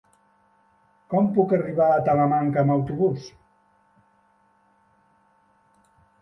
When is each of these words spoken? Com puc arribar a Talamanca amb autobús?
Com 1.13 1.27
puc 1.35 1.53
arribar 1.57 1.89
a 1.95 1.99
Talamanca 2.07 2.63
amb 2.63 2.75
autobús? 2.77 3.27